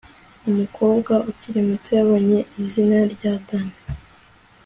umukobwa 0.49 1.13
ukiri 1.29 1.59
muto 1.67 1.89
yabonye 1.99 2.39
izina 2.61 2.97
rya 3.13 3.33
danny 3.47 3.75